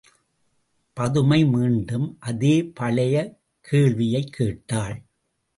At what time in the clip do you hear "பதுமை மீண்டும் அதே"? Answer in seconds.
0.93-2.63